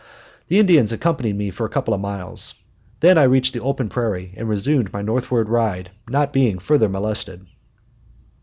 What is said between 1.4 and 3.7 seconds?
for a couple of miles. Then I reached the